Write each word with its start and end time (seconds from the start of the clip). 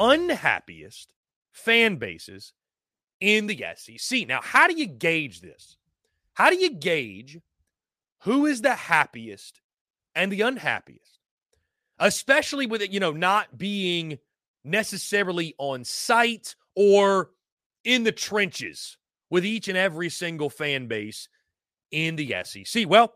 Unhappiest 0.00 1.12
fan 1.52 1.96
bases 1.96 2.52
in 3.20 3.46
the 3.46 3.64
SEC? 3.76 4.26
Now, 4.26 4.40
how 4.42 4.66
do 4.66 4.74
you 4.74 4.86
gauge 4.86 5.40
this? 5.40 5.76
How 6.34 6.50
do 6.50 6.56
you 6.56 6.70
gauge 6.70 7.38
who 8.22 8.46
is 8.46 8.62
the 8.62 8.74
happiest 8.74 9.60
and 10.14 10.32
the 10.32 10.40
unhappiest? 10.40 11.18
Especially 11.98 12.66
with 12.66 12.80
it, 12.80 12.90
you 12.90 12.98
know, 12.98 13.12
not 13.12 13.58
being 13.58 14.18
necessarily 14.64 15.54
on 15.58 15.84
site 15.84 16.54
or 16.74 17.30
in 17.84 18.04
the 18.04 18.12
trenches 18.12 18.96
with 19.30 19.44
each 19.44 19.68
and 19.68 19.76
every 19.76 20.08
single 20.08 20.50
fan 20.50 20.86
base 20.86 21.28
in 21.90 22.16
the 22.16 22.34
SEC. 22.44 22.88
Well, 22.88 23.14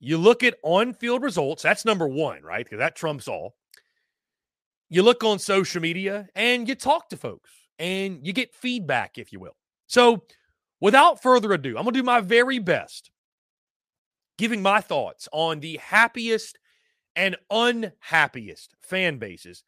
you 0.00 0.18
look 0.18 0.42
at 0.42 0.56
on 0.62 0.94
field 0.94 1.22
results, 1.22 1.62
that's 1.62 1.84
number 1.84 2.08
one, 2.08 2.42
right? 2.42 2.64
Because 2.64 2.78
that 2.78 2.96
trumps 2.96 3.28
all. 3.28 3.54
You 4.88 5.02
look 5.02 5.24
on 5.24 5.38
social 5.38 5.80
media 5.80 6.28
and 6.34 6.68
you 6.68 6.74
talk 6.74 7.08
to 7.10 7.16
folks 7.16 7.50
and 7.78 8.26
you 8.26 8.32
get 8.32 8.54
feedback, 8.54 9.18
if 9.18 9.32
you 9.32 9.40
will. 9.40 9.56
So, 9.86 10.24
without 10.80 11.22
further 11.22 11.52
ado, 11.52 11.70
I'm 11.70 11.84
going 11.84 11.94
to 11.94 12.00
do 12.00 12.04
my 12.04 12.20
very 12.20 12.58
best 12.58 13.10
giving 14.38 14.62
my 14.62 14.80
thoughts 14.80 15.28
on 15.32 15.60
the 15.60 15.76
happiest 15.76 16.58
and 17.16 17.36
unhappiest 17.50 18.74
fan 18.80 19.18
bases 19.18 19.62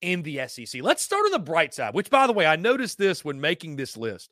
in 0.00 0.22
the 0.22 0.40
SEC. 0.46 0.82
Let's 0.82 1.02
start 1.02 1.26
on 1.26 1.32
the 1.32 1.38
bright 1.38 1.74
side, 1.74 1.94
which, 1.94 2.10
by 2.10 2.26
the 2.26 2.32
way, 2.32 2.46
I 2.46 2.56
noticed 2.56 2.98
this 2.98 3.24
when 3.24 3.40
making 3.40 3.76
this 3.76 3.96
list. 3.96 4.30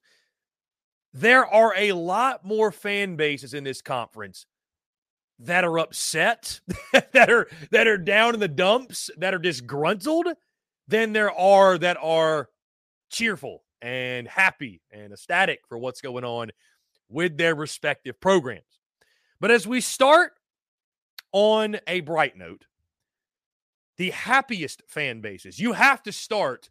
There 1.13 1.45
are 1.45 1.75
a 1.77 1.93
lot 1.93 2.45
more 2.45 2.71
fan 2.71 3.17
bases 3.17 3.55
in 3.55 3.65
this 3.65 3.83
conference 3.83 4.47
that 5.41 5.65
are 5.65 5.79
upset, 5.79 6.61
that 7.13 7.31
are 7.31 7.49
that 7.71 7.87
are 7.87 7.99
down 7.99 8.35
in 8.35 8.41
the 8.41 8.49
dumps, 8.49 9.11
that 9.17 9.35
are 9.35 9.39
disgruntled, 9.39 10.29
than 10.89 11.13
there 11.13 11.33
are 11.33 11.79
that 11.79 11.97
are 12.01 12.49
cheerful 13.11 13.65
and 13.83 14.29
happy 14.29 14.83
and 14.91 15.13
ecstatic 15.13 15.61
for 15.69 15.79
what's 15.79 16.01
going 16.01 16.25
on 16.25 16.51
with 17.09 17.37
their 17.37 17.55
respective 17.55 18.21
programs. 18.21 18.81
But 19.41 19.51
as 19.51 19.67
we 19.67 19.81
start 19.81 20.33
on 21.33 21.79
a 21.87 22.01
bright 22.01 22.37
note, 22.37 22.67
the 23.97 24.11
happiest 24.11 24.83
fan 24.87 25.21
bases, 25.21 25.59
you 25.59 25.73
have 25.73 26.03
to 26.05 26.13
start 26.13 26.71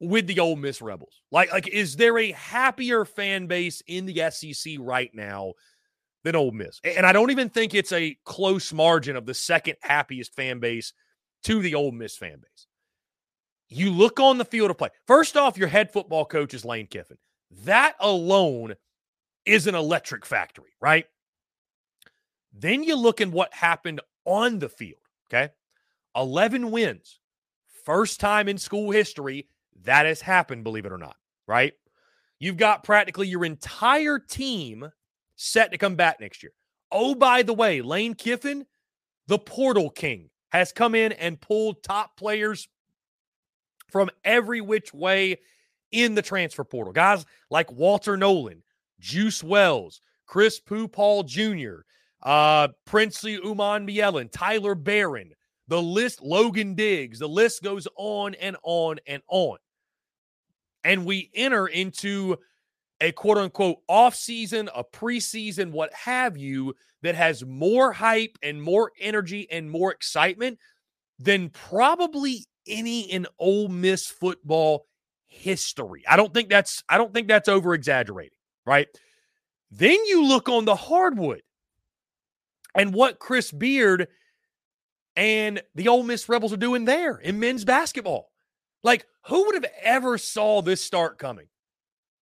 with 0.00 0.26
the 0.26 0.40
Ole 0.40 0.56
Miss 0.56 0.82
Rebels? 0.82 1.22
Like, 1.30 1.52
like, 1.52 1.68
is 1.68 1.96
there 1.96 2.18
a 2.18 2.32
happier 2.32 3.04
fan 3.04 3.46
base 3.46 3.82
in 3.86 4.06
the 4.06 4.30
SEC 4.30 4.74
right 4.78 5.10
now 5.14 5.54
than 6.24 6.34
Ole 6.34 6.50
Miss? 6.50 6.80
And 6.82 7.06
I 7.06 7.12
don't 7.12 7.30
even 7.30 7.48
think 7.48 7.74
it's 7.74 7.92
a 7.92 8.16
close 8.24 8.72
margin 8.72 9.16
of 9.16 9.26
the 9.26 9.34
second 9.34 9.76
happiest 9.82 10.34
fan 10.34 10.58
base 10.58 10.92
to 11.44 11.60
the 11.60 11.74
Ole 11.74 11.92
Miss 11.92 12.16
fan 12.16 12.40
base. 12.40 12.66
You 13.68 13.90
look 13.90 14.18
on 14.18 14.38
the 14.38 14.44
field 14.44 14.70
of 14.70 14.78
play. 14.78 14.90
First 15.06 15.36
off, 15.36 15.56
your 15.56 15.68
head 15.68 15.92
football 15.92 16.24
coach 16.24 16.54
is 16.54 16.64
Lane 16.64 16.86
Kiffin. 16.86 17.18
That 17.64 17.94
alone 18.00 18.74
is 19.46 19.66
an 19.66 19.74
electric 19.74 20.26
factory, 20.26 20.72
right? 20.80 21.06
Then 22.52 22.82
you 22.82 22.96
look 22.96 23.20
at 23.20 23.28
what 23.28 23.52
happened 23.52 24.00
on 24.24 24.58
the 24.58 24.68
field, 24.68 25.00
okay? 25.28 25.52
11 26.16 26.70
wins. 26.70 27.20
First 27.84 28.20
time 28.20 28.48
in 28.48 28.58
school 28.58 28.90
history 28.90 29.48
that 29.82 30.06
has 30.06 30.20
happened, 30.20 30.64
believe 30.64 30.86
it 30.86 30.92
or 30.92 30.98
not, 30.98 31.16
right? 31.46 31.74
You've 32.38 32.56
got 32.56 32.84
practically 32.84 33.28
your 33.28 33.44
entire 33.44 34.18
team 34.18 34.88
set 35.36 35.72
to 35.72 35.78
come 35.78 35.96
back 35.96 36.20
next 36.20 36.42
year. 36.42 36.52
Oh, 36.90 37.14
by 37.14 37.42
the 37.42 37.54
way, 37.54 37.80
Lane 37.80 38.14
Kiffin, 38.14 38.66
the 39.26 39.38
portal 39.38 39.90
king, 39.90 40.30
has 40.52 40.72
come 40.72 40.94
in 40.94 41.12
and 41.12 41.40
pulled 41.40 41.82
top 41.82 42.16
players 42.16 42.68
from 43.90 44.10
every 44.24 44.60
which 44.60 44.94
way 44.94 45.38
in 45.90 46.14
the 46.14 46.22
transfer 46.22 46.64
portal. 46.64 46.92
Guys 46.92 47.24
like 47.50 47.70
Walter 47.72 48.16
Nolan, 48.16 48.62
Juice 49.00 49.42
Wells, 49.42 50.00
Chris 50.26 50.60
Paul 50.60 51.22
Jr., 51.24 51.82
uh, 52.22 52.68
Princely 52.86 53.32
Uman 53.32 53.86
Umanmielen, 53.86 54.30
Tyler 54.32 54.74
Baron, 54.74 55.32
the 55.68 55.80
list, 55.80 56.22
Logan 56.22 56.74
Diggs, 56.74 57.18
the 57.18 57.28
list 57.28 57.62
goes 57.62 57.86
on 57.96 58.34
and 58.34 58.56
on 58.62 58.98
and 59.06 59.22
on. 59.28 59.58
And 60.82 61.04
we 61.04 61.30
enter 61.34 61.66
into 61.66 62.38
a 63.00 63.12
quote 63.12 63.38
unquote 63.38 63.78
off 63.88 64.14
season, 64.14 64.68
a 64.74 64.84
preseason, 64.84 65.72
what 65.72 65.92
have 65.92 66.36
you, 66.36 66.74
that 67.02 67.14
has 67.14 67.44
more 67.44 67.92
hype 67.92 68.38
and 68.42 68.62
more 68.62 68.92
energy 68.98 69.46
and 69.50 69.70
more 69.70 69.92
excitement 69.92 70.58
than 71.18 71.50
probably 71.50 72.46
any 72.66 73.02
in 73.02 73.26
Ole 73.38 73.68
Miss 73.68 74.06
football 74.06 74.86
history. 75.26 76.02
I 76.08 76.16
don't 76.16 76.32
think 76.32 76.48
that's 76.48 76.82
I 76.88 76.96
don't 76.96 77.12
think 77.12 77.28
that's 77.28 77.48
over 77.48 77.74
exaggerating, 77.74 78.38
right? 78.64 78.88
Then 79.70 80.04
you 80.06 80.24
look 80.24 80.48
on 80.48 80.64
the 80.64 80.76
hardwood 80.76 81.42
and 82.74 82.94
what 82.94 83.18
Chris 83.18 83.50
Beard 83.50 84.08
and 85.16 85.62
the 85.74 85.88
Ole 85.88 86.02
Miss 86.02 86.28
Rebels 86.28 86.52
are 86.52 86.58
doing 86.58 86.84
there 86.84 87.16
in 87.16 87.38
men's 87.38 87.64
basketball. 87.64 88.30
Like, 88.82 89.06
who 89.26 89.44
would 89.46 89.54
have 89.54 89.70
ever 89.82 90.18
saw 90.18 90.60
this 90.62 90.84
start 90.84 91.18
coming? 91.18 91.46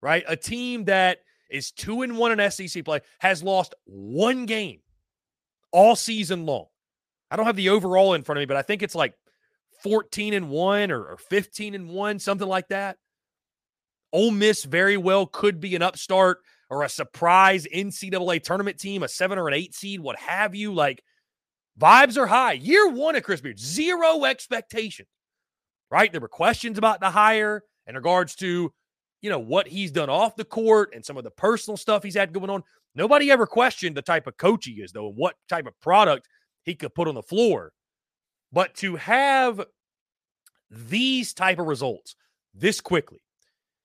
Right? 0.03 0.25
A 0.27 0.37
team 0.37 0.85
that 0.87 1.19
is 1.49 1.71
two 1.71 2.03
and 2.03 2.19
one 2.19 2.39
in 2.39 2.51
SEC 2.51 2.85
play 2.85 3.01
has 3.21 3.43
lost 3.43 3.75
one 3.85 4.47
game 4.47 4.81
all 5.71 5.95
season 5.95 6.45
long. 6.45 6.67
I 7.31 7.37
don't 7.37 7.47
have 7.47 7.57
the 7.57 7.71
overall 7.71 8.15
in 8.15 8.23
front 8.23 8.39
of 8.39 8.43
me, 8.43 8.47
but 8.47 8.57
I 8.57 8.63
think 8.63 8.83
it's 8.83 8.95
like 8.95 9.15
14 9.83 10.35
and 10.35 10.51
one 10.51 10.91
or, 10.91 11.03
or 11.03 11.17
15 11.17 11.75
and 11.75 11.89
one, 11.89 12.19
something 12.19 12.49
like 12.49 12.69
that. 12.69 12.99
Ole 14.13 14.31
Miss 14.31 14.65
very 14.65 14.97
well 14.97 15.27
could 15.27 15.61
be 15.61 15.75
an 15.75 15.83
upstart 15.83 16.39
or 16.69 16.83
a 16.83 16.89
surprise 16.89 17.67
NCAA 17.75 18.43
tournament 18.43 18.79
team, 18.79 19.03
a 19.03 19.09
seven 19.09 19.39
or 19.39 19.49
an 19.49 19.55
eight 19.55 19.75
seed, 19.75 20.01
what 20.01 20.19
have 20.19 20.55
you. 20.55 20.73
Like 20.73 21.03
vibes 21.79 22.17
are 22.17 22.27
high. 22.27 22.53
Year 22.53 22.89
one 22.89 23.17
at 23.17 23.25
Chris 23.25 23.41
Beard, 23.41 23.59
zero 23.59 24.25
expectations, 24.25 25.09
right? 25.91 26.13
There 26.13 26.21
were 26.21 26.29
questions 26.29 26.79
about 26.79 27.01
the 27.01 27.11
hire 27.11 27.63
in 27.87 27.95
regards 27.95 28.35
to, 28.37 28.73
you 29.23 29.31
know, 29.31 29.39
what 29.39 29.69
he's 29.69 29.91
done 29.91 30.11
off 30.11 30.37
the 30.37 30.45
court 30.45 30.93
and 30.95 31.05
some 31.05 31.17
of 31.17 31.25
the 31.25 31.31
personal 31.31 31.77
stuff 31.77 32.03
he's 32.03 32.17
had 32.17 32.33
going 32.33 32.51
on. 32.51 32.63
Nobody 32.95 33.31
ever 33.31 33.47
questioned 33.47 33.97
the 33.97 34.03
type 34.03 34.27
of 34.27 34.37
coach 34.37 34.67
he 34.67 34.73
is, 34.73 34.93
though, 34.93 35.09
and 35.09 35.17
what 35.17 35.37
type 35.49 35.67
of 35.67 35.81
product 35.81 36.29
he 36.65 36.75
could 36.75 36.95
put 36.95 37.09
on 37.09 37.15
the 37.15 37.23
floor. 37.23 37.73
But 38.53 38.75
to 38.77 38.97
have 38.97 39.65
these 40.71 41.33
type 41.33 41.59
of 41.59 41.67
results 41.67 42.17
this 42.53 42.81
quickly, 42.81 43.21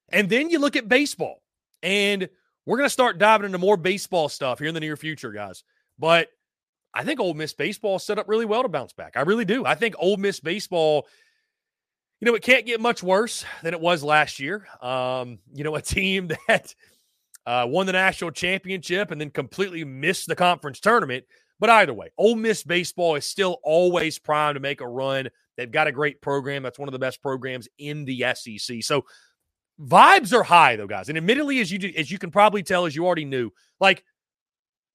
and 0.10 0.30
then 0.30 0.50
you 0.50 0.60
look 0.60 0.76
at 0.76 0.90
baseball, 0.90 1.42
and 1.84 2.28
we're 2.66 2.78
going 2.78 2.88
to 2.88 2.94
start 2.94 3.18
diving 3.18 3.46
into 3.46 3.58
more 3.58 3.78
baseball 3.78 4.28
stuff 4.28 4.60
here 4.60 4.68
in 4.68 4.74
the 4.74 4.82
near 4.82 4.98
future, 4.98 5.32
guys. 5.32 5.64
But 5.98 6.30
I 6.94 7.04
think 7.04 7.20
Ole 7.20 7.34
Miss 7.34 7.54
baseball 7.54 8.00
set 8.00 8.20
up 8.20 8.28
really 8.28 8.46
well 8.46 8.64
to 8.64 8.70
bounce 8.70 8.92
back. 8.92 9.14
I 9.16 9.22
really 9.22 9.46
do. 9.46 9.66
I 9.66 9.76
think 9.76 9.96
Ole 10.00 10.18
Miss 10.18 10.40
baseball, 10.40 11.08
you 12.20 12.26
know, 12.26 12.36
it 12.36 12.44
can't 12.44 12.66
get 12.66 12.82
much 12.82 13.04
worse 13.04 13.46
than 13.62 13.74
it 13.74 13.80
was 13.80 14.04
last 14.04 14.40
year. 14.40 14.68
Um, 14.82 15.40
you 15.54 15.64
know, 15.64 15.76
a 15.76 15.82
team 15.82 16.32
that 16.48 16.74
uh, 17.46 17.66
won 17.68 17.86
the 17.86 17.92
national 17.94 18.32
championship 18.32 19.12
and 19.12 19.22
then 19.22 19.30
completely 19.30 19.84
missed 19.86 20.28
the 20.28 20.36
conference 20.36 20.80
tournament. 20.80 21.26
But 21.60 21.70
either 21.70 21.94
way, 21.94 22.12
Ole 22.18 22.36
Miss 22.36 22.64
baseball 22.64 23.16
is 23.16 23.26
still 23.26 23.60
always 23.64 24.20
primed 24.20 24.56
to 24.56 24.60
make 24.60 24.82
a 24.82 24.88
run. 24.88 25.30
They've 25.56 25.72
got 25.72 25.88
a 25.88 25.92
great 25.92 26.22
program. 26.22 26.62
That's 26.62 26.78
one 26.78 26.88
of 26.88 26.94
the 26.94 27.00
best 27.00 27.22
programs 27.22 27.68
in 27.80 28.06
the 28.06 28.26
SEC. 28.36 28.84
So 28.84 29.06
vibes 29.82 30.34
are 30.34 30.44
high 30.44 30.76
though, 30.76 30.88
guys. 30.88 31.10
And 31.10 31.18
admittedly, 31.18 31.60
as 31.60 31.72
you 31.72 31.80
do, 31.80 31.92
as 31.98 32.12
you 32.12 32.20
can 32.20 32.32
probably 32.32 32.64
tell, 32.64 32.86
as 32.86 32.96
you 32.96 33.06
already 33.06 33.26
knew, 33.26 33.52
like 33.80 34.04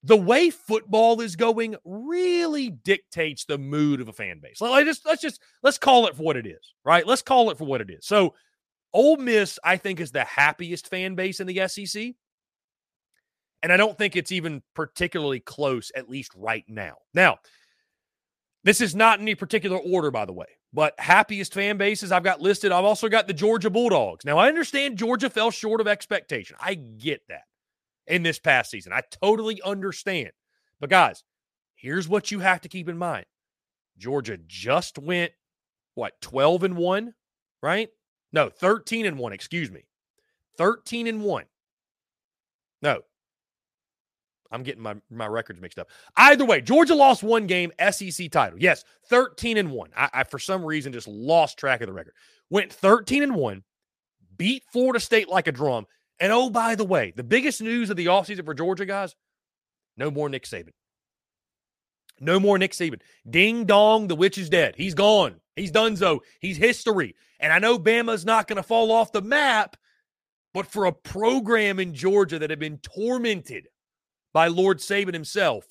the 0.04 0.16
way 0.16 0.50
football 0.50 1.20
is 1.20 1.36
going 1.36 1.76
really 1.84 2.70
dictates 2.70 3.44
the 3.44 3.58
mood 3.58 4.00
of 4.00 4.08
a 4.08 4.12
fan 4.12 4.40
base. 4.40 4.60
Like 4.60 4.84
just 4.84 5.06
let's 5.06 5.22
just 5.22 5.40
let's 5.62 5.78
call 5.78 6.06
it 6.06 6.16
for 6.16 6.22
what 6.22 6.36
it 6.36 6.46
is, 6.46 6.74
right? 6.84 7.06
Let's 7.06 7.22
call 7.22 7.50
it 7.50 7.58
for 7.58 7.64
what 7.64 7.80
it 7.80 7.90
is. 7.90 8.06
So 8.06 8.34
Ole 8.92 9.16
Miss, 9.16 9.58
I 9.64 9.76
think, 9.76 10.00
is 10.00 10.10
the 10.10 10.24
happiest 10.24 10.88
fan 10.88 11.14
base 11.14 11.40
in 11.40 11.46
the 11.46 11.66
SEC. 11.68 12.14
And 13.62 13.72
I 13.72 13.76
don't 13.76 13.96
think 13.96 14.16
it's 14.16 14.32
even 14.32 14.62
particularly 14.74 15.40
close, 15.40 15.92
at 15.94 16.10
least 16.10 16.32
right 16.36 16.64
now. 16.68 16.96
Now, 17.14 17.38
this 18.64 18.80
is 18.80 18.94
not 18.94 19.18
in 19.18 19.24
any 19.24 19.36
particular 19.36 19.78
order, 19.78 20.10
by 20.10 20.24
the 20.24 20.32
way, 20.32 20.46
but 20.72 20.98
happiest 20.98 21.54
fan 21.54 21.76
bases 21.76 22.10
I've 22.10 22.24
got 22.24 22.40
listed. 22.40 22.72
I've 22.72 22.84
also 22.84 23.08
got 23.08 23.28
the 23.28 23.32
Georgia 23.32 23.70
Bulldogs. 23.70 24.24
Now, 24.24 24.36
I 24.38 24.48
understand 24.48 24.98
Georgia 24.98 25.30
fell 25.30 25.52
short 25.52 25.80
of 25.80 25.86
expectation. 25.86 26.56
I 26.60 26.74
get 26.74 27.22
that 27.28 27.44
in 28.06 28.22
this 28.22 28.38
past 28.38 28.70
season. 28.70 28.92
I 28.92 29.02
totally 29.22 29.60
understand. 29.62 30.32
But, 30.80 30.90
guys, 30.90 31.24
here's 31.74 32.08
what 32.08 32.30
you 32.30 32.40
have 32.40 32.60
to 32.62 32.68
keep 32.68 32.88
in 32.88 32.98
mind 32.98 33.26
Georgia 33.98 34.38
just 34.46 34.98
went, 34.98 35.32
what, 35.94 36.20
12 36.20 36.64
and 36.64 36.76
1, 36.76 37.14
right? 37.62 37.88
No, 38.32 38.48
13 38.48 39.06
and 39.06 39.18
1, 39.18 39.32
excuse 39.32 39.70
me. 39.70 39.84
13 40.56 41.06
and 41.06 41.22
1. 41.22 41.44
No, 42.82 43.02
I'm 44.52 44.62
getting 44.62 44.82
my, 44.82 44.96
my 45.10 45.26
records 45.26 45.60
mixed 45.60 45.78
up. 45.78 45.88
Either 46.16 46.44
way, 46.44 46.60
Georgia 46.60 46.94
lost 46.94 47.22
one 47.22 47.46
game, 47.46 47.72
SEC 47.90 48.30
title. 48.30 48.58
Yes, 48.60 48.84
13 49.08 49.56
and 49.56 49.70
1. 49.70 49.90
I, 49.96 50.10
I, 50.12 50.24
for 50.24 50.38
some 50.38 50.64
reason 50.64 50.92
just 50.92 51.08
lost 51.08 51.58
track 51.58 51.80
of 51.80 51.86
the 51.86 51.92
record. 51.92 52.14
Went 52.50 52.72
13 52.72 53.22
and 53.22 53.34
1, 53.34 53.62
beat 54.36 54.62
Florida 54.70 55.00
State 55.00 55.28
like 55.28 55.48
a 55.48 55.52
drum. 55.52 55.86
And 56.20 56.32
oh, 56.32 56.50
by 56.50 56.74
the 56.74 56.84
way, 56.84 57.12
the 57.16 57.24
biggest 57.24 57.60
news 57.60 57.90
of 57.90 57.96
the 57.96 58.06
offseason 58.06 58.44
for 58.44 58.54
Georgia, 58.54 58.86
guys, 58.86 59.14
no 59.96 60.10
more 60.10 60.28
Nick 60.28 60.44
Saban. 60.44 60.72
No 62.20 62.38
more 62.38 62.58
Nick 62.58 62.72
Saban. 62.72 63.00
Ding 63.28 63.64
dong, 63.64 64.06
the 64.06 64.14
witch 64.14 64.38
is 64.38 64.48
dead. 64.48 64.74
He's 64.76 64.94
gone. 64.94 65.40
He's 65.56 65.72
done 65.72 65.96
so. 65.96 66.22
He's 66.40 66.56
history. 66.56 67.16
And 67.40 67.52
I 67.52 67.58
know 67.58 67.78
Bama's 67.78 68.24
not 68.24 68.46
going 68.46 68.56
to 68.56 68.62
fall 68.62 68.92
off 68.92 69.12
the 69.12 69.20
map, 69.20 69.76
but 70.54 70.66
for 70.66 70.84
a 70.84 70.92
program 70.92 71.80
in 71.80 71.94
Georgia 71.94 72.38
that 72.38 72.50
had 72.50 72.60
been 72.60 72.78
tormented 72.78 73.66
by 74.32 74.46
Lord 74.46 74.78
Saban 74.78 75.12
himself. 75.12 75.64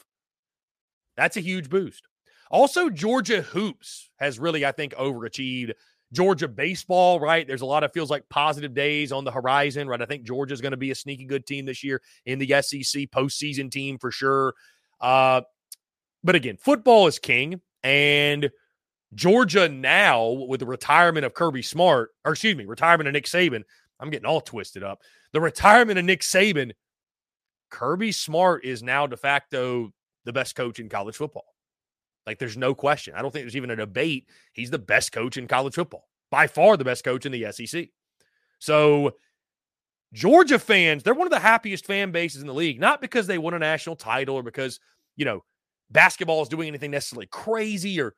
That's 1.16 1.38
a 1.38 1.42
huge 1.42 1.70
boost. 1.70 2.08
Also, 2.50 2.90
Georgia 2.90 3.42
Hoops 3.42 4.10
has 4.20 4.38
really, 4.38 4.66
I 4.66 4.74
think, 4.74 4.94
overachieved. 4.96 5.72
Georgia 6.14 6.48
baseball, 6.48 7.20
right? 7.20 7.48
There's 7.48 7.62
a 7.62 7.66
lot 7.66 7.84
of 7.84 7.94
feels 7.94 8.10
like 8.10 8.28
positive 8.30 8.74
days 8.74 9.12
on 9.12 9.24
the 9.24 9.32
horizon, 9.32 9.88
right? 9.88 10.02
I 10.02 10.06
think 10.06 10.24
Georgia's 10.24 10.62
going 10.62 10.72
to 10.72 10.78
be 10.78 10.92
a 10.92 10.96
sneaky 10.96 11.26
good 11.26 11.46
team 11.46 11.66
this 11.66 11.84
year 11.84 12.02
in 12.26 12.40
the 12.40 12.48
SEC 12.62 13.10
postseason 13.12 13.72
team 13.72 13.98
for 13.98 14.12
sure. 14.12 14.54
Uh, 15.00 15.42
but 16.24 16.36
again, 16.36 16.58
football 16.58 17.08
is 17.08 17.18
king, 17.18 17.62
and 17.84 18.52
Georgia 19.16 19.68
now 19.68 20.30
with 20.30 20.60
the 20.60 20.66
retirement 20.66 21.26
of 21.26 21.34
Kirby 21.34 21.62
Smart, 21.62 22.12
or 22.26 22.34
excuse 22.34 22.56
me, 22.56 22.66
retirement 22.66 23.08
of 23.08 23.14
Nick 23.14 23.26
Saban. 23.26 23.64
I'm 24.00 24.10
getting 24.10 24.26
all 24.26 24.42
twisted 24.42 24.84
up. 24.84 25.02
The 25.32 25.42
retirement 25.42 26.00
of 26.00 26.06
Nick 26.06 26.22
Saban 26.22 26.72
Kirby 27.70 28.12
Smart 28.12 28.66
is 28.66 28.84
now 28.84 29.08
de 29.08 29.18
facto 29.18 29.92
the 30.26 30.34
best 30.34 30.56
coach 30.56 30.80
in 30.80 30.90
college 30.90 31.16
football. 31.16 31.46
Like 32.26 32.40
there's 32.40 32.58
no 32.58 32.76
question. 32.76 33.14
I 33.16 33.22
don't 33.22 33.32
think 33.32 33.44
there's 33.44 33.56
even 33.56 33.72
a 33.72 33.76
debate. 33.76 34.28
He's 34.54 34.70
the 34.70 34.80
best 34.80 35.12
coach 35.12 35.38
in 35.38 35.48
college 35.48 35.76
football, 35.76 36.08
by 36.30 36.48
far 36.48 36.78
the 36.78 36.84
best 36.84 37.04
coach 37.04 37.26
in 37.26 37.32
the 37.32 37.52
SEC. 37.52 37.90
So, 38.60 39.16
Georgia 40.14 40.60
fans, 40.60 41.04
they're 41.04 41.14
one 41.14 41.28
of 41.28 41.32
the 41.32 41.40
happiest 41.40 41.86
fan 41.86 42.12
bases 42.12 42.42
in 42.42 42.48
the 42.48 42.54
league, 42.54 42.80
not 42.80 43.02
because 43.02 43.28
they 43.28 43.38
won 43.38 43.54
a 43.54 43.60
national 43.60 43.96
title 43.96 44.36
or 44.36 44.44
because, 44.44 44.80
you 45.16 45.26
know, 45.26 45.44
basketball 45.90 46.42
is 46.42 46.50
doing 46.50 46.68
anything 46.68 46.92
necessarily 46.92 47.28
crazy 47.28 48.00
or, 48.00 48.14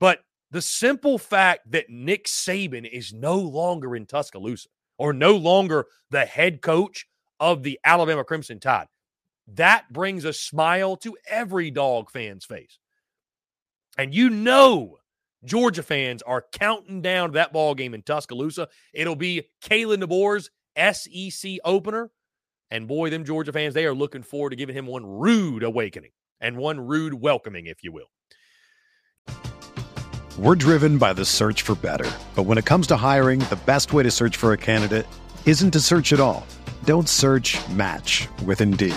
but 0.00 0.20
the 0.50 0.62
simple 0.62 1.18
fact 1.18 1.70
that 1.70 1.90
Nick 1.90 2.26
Saban 2.26 2.88
is 2.88 3.12
no 3.12 3.36
longer 3.36 3.94
in 3.94 4.06
Tuscaloosa 4.06 4.68
or 4.98 5.12
no 5.12 5.36
longer 5.36 5.86
the 6.10 6.24
head 6.24 6.62
coach 6.62 7.06
of 7.40 7.62
the 7.62 7.78
Alabama 7.84 8.24
Crimson 8.24 8.58
Tide, 8.58 8.86
that 9.48 9.92
brings 9.92 10.24
a 10.24 10.32
smile 10.32 10.96
to 10.98 11.16
every 11.28 11.70
dog 11.70 12.10
fan's 12.10 12.44
face. 12.44 12.78
And 13.96 14.14
you 14.14 14.30
know 14.30 14.98
Georgia 15.44 15.82
fans 15.82 16.22
are 16.22 16.44
counting 16.52 17.02
down 17.02 17.32
that 17.32 17.52
ball 17.52 17.74
game 17.74 17.94
in 17.94 18.02
Tuscaloosa. 18.02 18.68
It'll 18.92 19.16
be 19.16 19.48
Kalen 19.62 20.02
DeBoer's 20.02 20.50
SEC 20.76 21.58
opener. 21.64 22.10
And 22.70 22.88
boy, 22.88 23.10
them 23.10 23.24
Georgia 23.24 23.52
fans, 23.52 23.74
they 23.74 23.84
are 23.84 23.94
looking 23.94 24.22
forward 24.22 24.50
to 24.50 24.56
giving 24.56 24.74
him 24.74 24.86
one 24.86 25.06
rude 25.06 25.62
awakening 25.62 26.10
and 26.40 26.56
one 26.56 26.80
rude 26.80 27.14
welcoming, 27.14 27.66
if 27.66 27.84
you 27.84 27.92
will. 27.92 28.10
We're 30.36 30.56
driven 30.56 30.98
by 30.98 31.12
the 31.12 31.24
search 31.24 31.62
for 31.62 31.76
better. 31.76 32.10
But 32.34 32.42
when 32.44 32.58
it 32.58 32.64
comes 32.64 32.88
to 32.88 32.96
hiring, 32.96 33.38
the 33.40 33.60
best 33.66 33.92
way 33.92 34.02
to 34.02 34.10
search 34.10 34.36
for 34.36 34.52
a 34.52 34.56
candidate 34.56 35.06
isn't 35.46 35.70
to 35.70 35.80
search 35.80 36.12
at 36.12 36.18
all. 36.18 36.44
Don't 36.84 37.08
search 37.08 37.56
match 37.68 38.26
with 38.44 38.60
Indeed. 38.60 38.96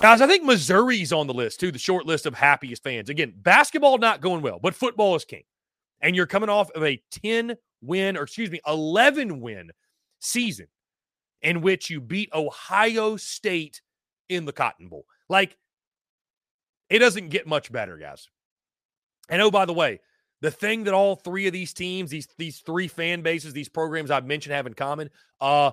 Guys, 0.00 0.20
I 0.20 0.26
think 0.26 0.44
Missouri's 0.44 1.12
on 1.12 1.26
the 1.26 1.34
list 1.34 1.60
too, 1.60 1.70
the 1.70 1.78
short 1.78 2.06
list 2.06 2.26
of 2.26 2.34
happiest 2.34 2.82
fans. 2.82 3.08
Again, 3.08 3.32
basketball 3.36 3.98
not 3.98 4.20
going 4.20 4.42
well, 4.42 4.58
but 4.60 4.74
football 4.74 5.14
is 5.14 5.24
king. 5.24 5.44
And 6.00 6.14
you're 6.16 6.26
coming 6.26 6.48
off 6.48 6.70
of 6.72 6.84
a 6.84 7.00
10 7.22 7.56
win, 7.80 8.16
or 8.16 8.22
excuse 8.22 8.50
me, 8.50 8.60
11 8.66 9.40
win 9.40 9.70
season 10.20 10.66
in 11.42 11.60
which 11.60 11.90
you 11.90 12.00
beat 12.00 12.30
Ohio 12.34 13.16
State 13.16 13.80
in 14.28 14.44
the 14.44 14.52
Cotton 14.52 14.88
Bowl. 14.88 15.04
Like, 15.28 15.56
it 16.90 16.98
doesn't 16.98 17.28
get 17.28 17.46
much 17.46 17.70
better, 17.70 17.96
guys. 17.96 18.28
And 19.28 19.40
oh, 19.40 19.50
by 19.50 19.64
the 19.64 19.72
way, 19.72 20.00
the 20.42 20.50
thing 20.50 20.84
that 20.84 20.94
all 20.94 21.16
three 21.16 21.46
of 21.46 21.52
these 21.52 21.72
teams, 21.72 22.10
these 22.10 22.28
these 22.36 22.58
three 22.58 22.88
fan 22.88 23.22
bases, 23.22 23.52
these 23.52 23.68
programs 23.68 24.10
I've 24.10 24.26
mentioned 24.26 24.54
have 24.54 24.66
in 24.66 24.74
common, 24.74 25.08
uh, 25.40 25.70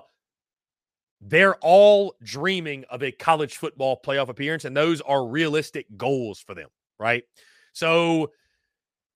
they're 1.24 1.56
all 1.56 2.14
dreaming 2.22 2.84
of 2.90 3.02
a 3.02 3.12
college 3.12 3.56
football 3.56 3.98
playoff 4.04 4.28
appearance, 4.28 4.64
and 4.64 4.76
those 4.76 5.00
are 5.00 5.24
realistic 5.24 5.86
goals 5.96 6.40
for 6.40 6.54
them, 6.54 6.68
right? 6.98 7.22
So 7.72 8.32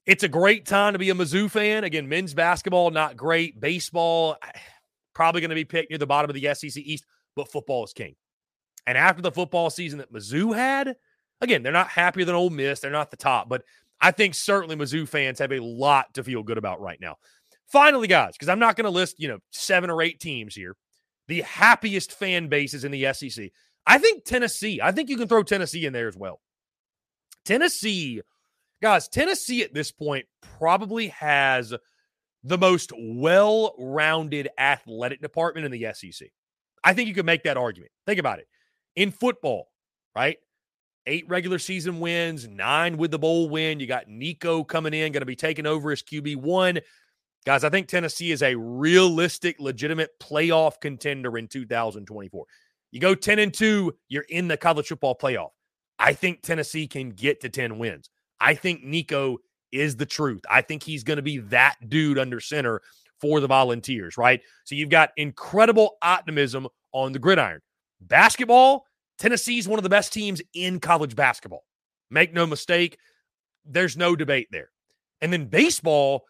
it's 0.07 0.23
a 0.23 0.29
great 0.29 0.67
time 0.67 0.93
to 0.93 0.99
be 0.99 1.11
a 1.11 1.15
Mizzou 1.15 1.51
fan. 1.51 1.83
Again, 1.83 2.09
men's 2.09 2.33
basketball, 2.33 2.91
not 2.91 3.17
great. 3.17 3.61
Baseball, 3.61 4.37
probably 5.15 5.41
going 5.41 5.51
to 5.51 5.57
be 5.57 5.65
picked 5.65 5.91
near 5.91 5.99
the 5.99 6.07
bottom 6.07 6.31
of 6.31 6.41
the 6.41 6.55
SEC 6.55 6.77
East, 6.77 7.05
but 7.35 7.51
football 7.51 7.85
is 7.85 7.93
king. 7.93 8.15
And 8.87 8.97
after 8.97 9.21
the 9.21 9.33
football 9.33 9.69
season 9.69 9.99
that 9.99 10.13
Mizzou 10.13 10.55
had, 10.55 10.95
again, 11.41 11.65
they're 11.65 11.73
not 11.73 11.89
happier 11.89 12.25
than 12.25 12.37
Ole 12.37 12.51
Miss. 12.51 12.79
They're 12.81 12.91
not 12.93 13.11
the 13.11 13.17
top, 13.17 13.49
but 13.49 13.65
I 14.01 14.13
think 14.13 14.37
certainly 14.37 14.77
Mizzou 14.77 15.09
fans 15.09 15.41
have 15.41 15.53
a 15.53 15.59
lot 15.59 16.15
to 16.15 16.23
feel 16.23 16.45
good 16.45 16.59
about 16.59 16.81
right 16.81 17.01
now. 17.01 17.17
Finally, 17.67 18.07
guys, 18.07 18.35
because 18.35 18.49
I'm 18.49 18.61
not 18.61 18.77
going 18.77 18.85
to 18.85 18.91
list, 18.91 19.19
you 19.19 19.27
know, 19.27 19.39
seven 19.51 19.91
or 19.91 20.03
eight 20.03 20.21
teams 20.21 20.55
here 20.55 20.77
the 21.29 21.43
happiest 21.43 22.13
fan 22.13 22.49
bases 22.49 22.85
in 22.85 22.93
the 22.93 23.13
SEC. 23.13 23.51
I 23.87 23.99
think 23.99 24.25
Tennessee, 24.25 24.81
I 24.83 24.93
think 24.93 25.09
you 25.09 25.17
can 25.17 25.29
throw 25.29 25.43
Tennessee 25.43 25.87
in 25.87 25.93
there 25.93 26.09
as 26.09 26.17
well. 26.17 26.41
Tennessee, 27.45 28.23
guys, 28.83 29.09
Tennessee 29.09 29.63
at 29.63 29.73
this 29.73 29.93
point 29.93 30.27
probably 30.59 31.09
has 31.09 31.73
the 32.43 32.59
most 32.59 32.93
well 32.97 33.75
rounded 33.79 34.49
athletic 34.59 35.21
department 35.21 35.67
in 35.67 35.73
the 35.73 35.93
SEC. 35.93 36.29
I 36.83 36.95
think 36.95 37.09
you 37.09 37.15
could 37.15 37.27
make 37.27 37.45
that 37.45 37.57
argument. 37.57 37.93
Think 38.07 38.21
about 38.21 38.39
it. 38.39 38.47
In 38.95 39.11
football, 39.11 39.69
right? 40.15 40.39
Eight 41.09 41.29
regular 41.29 41.59
season 41.59 42.01
wins, 42.01 42.49
nine 42.49 42.97
with 42.97 43.13
the 43.13 43.19
bowl 43.19 43.49
win. 43.49 43.79
You 43.79 43.87
got 43.87 44.09
Nico 44.09 44.65
coming 44.65 44.95
in, 44.95 45.13
going 45.13 45.21
to 45.21 45.27
be 45.27 45.37
taking 45.37 45.67
over 45.67 45.93
as 45.93 46.03
QB1. 46.03 46.83
Guys, 47.47 47.63
I 47.63 47.71
think 47.71 47.87
Tennessee 47.87 48.33
is 48.33 48.43
a 48.43 48.57
realistic, 48.57 49.61
legitimate 49.61 50.11
playoff 50.19 50.81
contender 50.81 51.39
in 51.39 51.47
2024. 51.47 52.45
You 52.91 53.01
go 53.01 53.15
10 53.15 53.39
and 53.39 53.55
2, 53.55 53.95
you're 54.09 54.27
in 54.29 54.49
the 54.49 54.57
college 54.57 54.89
football 54.89 55.17
playoff. 55.17 55.51
I 55.97 56.13
think 56.13 56.43
Tennessee 56.43 56.89
can 56.89 57.11
get 57.11 57.41
to 57.43 57.49
10 57.49 57.79
wins. 57.79 58.11
I 58.41 58.55
think 58.55 58.83
Nico 58.83 59.39
is 59.71 59.95
the 59.95 60.07
truth. 60.07 60.41
I 60.51 60.61
think 60.61 60.83
he's 60.83 61.05
going 61.05 61.19
to 61.19 61.23
be 61.23 61.39
that 61.39 61.77
dude 61.89 62.19
under 62.19 62.41
center 62.41 62.83
for 63.21 63.39
the 63.39 63.47
Volunteers, 63.47 64.19
right? 64.19 64.41
So 64.65 64.75
you've 64.75 64.91
got 64.91 65.11
incredible 65.17 65.99
optimism 66.03 66.67
on 66.91 67.13
the 67.13 67.21
gridiron. 67.21 67.61
Basketball, 68.01 68.87
Tennessee's 69.19 69.69
one 69.69 69.79
of 69.79 69.85
the 69.85 69.89
best 69.89 70.13
teams 70.13 70.43
in 70.53 70.81
college 70.81 71.15
basketball. 71.15 71.65
Make 72.11 72.35
no 72.35 72.45
mistake, 72.45 72.99
there's 73.65 73.97
no 73.97 74.17
debate 74.17 74.49
there. 74.51 74.71
And 75.21 75.33
then 75.33 75.47
baseball, 75.47 76.25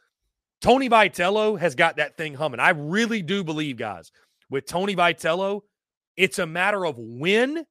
Tony 0.61 0.89
Vitello 0.89 1.59
has 1.59 1.75
got 1.75 1.97
that 1.97 2.17
thing 2.17 2.35
humming. 2.35 2.61
I 2.61 2.71
really 2.71 3.23
do 3.23 3.45
believe, 3.45 3.77
guys, 3.77 4.11
with 4.51 4.67
Tony 4.67 4.97
Vitello, 4.97 5.63
it's 6.17 6.39
a 6.39 6.47
matter 6.47 6.87
of 6.87 6.97
when, 6.99 7.67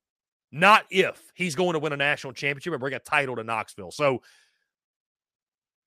not 0.52 0.86
if 0.90 1.20
he's 1.34 1.56
going 1.56 1.74
to 1.74 1.80
win 1.80 1.94
a 1.94 1.98
national 1.98 2.34
championship 2.34 2.74
and 2.74 2.80
bring 2.80 2.94
a 2.94 3.00
title 3.00 3.36
to 3.38 3.44
Knoxville. 3.44 3.92
So, 3.92 4.22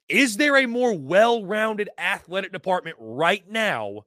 is 0.09 0.37
there 0.37 0.57
a 0.57 0.67
more 0.67 0.95
well 0.95 1.45
rounded 1.45 1.91
athletic 1.99 2.51
department 2.51 2.97
right 2.99 3.49
now 3.49 4.03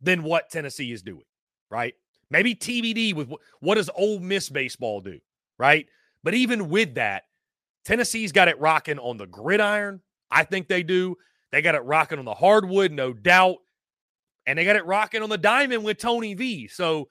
than 0.00 0.22
what 0.22 0.50
Tennessee 0.50 0.92
is 0.92 1.02
doing? 1.02 1.24
Right? 1.70 1.94
Maybe 2.30 2.54
TBD 2.54 3.14
with 3.14 3.30
what 3.58 3.74
does 3.74 3.90
Ole 3.94 4.20
Miss 4.20 4.48
baseball 4.48 5.00
do? 5.00 5.18
Right? 5.58 5.86
But 6.22 6.34
even 6.34 6.68
with 6.68 6.94
that, 6.94 7.24
Tennessee's 7.84 8.32
got 8.32 8.48
it 8.48 8.60
rocking 8.60 8.98
on 8.98 9.16
the 9.16 9.26
gridiron. 9.26 10.00
I 10.30 10.44
think 10.44 10.68
they 10.68 10.82
do. 10.82 11.16
They 11.52 11.62
got 11.62 11.74
it 11.74 11.84
rocking 11.84 12.18
on 12.18 12.24
the 12.24 12.34
hardwood, 12.34 12.92
no 12.92 13.12
doubt. 13.12 13.56
And 14.46 14.58
they 14.58 14.64
got 14.64 14.76
it 14.76 14.86
rocking 14.86 15.22
on 15.22 15.28
the 15.28 15.38
diamond 15.38 15.84
with 15.84 15.98
Tony 15.98 16.34
V. 16.34 16.68
So 16.68 17.08